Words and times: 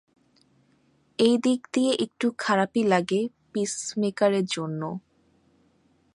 এই 1.19 1.35
দিক 1.37 1.61
দিয়ে 1.73 1.91
একটু 2.05 2.27
খারাপই 2.37 2.83
লাগে 2.83 3.21
পিসমেকারের 3.53 4.45
জন্য। 4.47 4.81